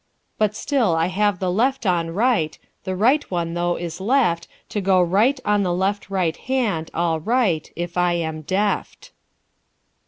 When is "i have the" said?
0.95-1.51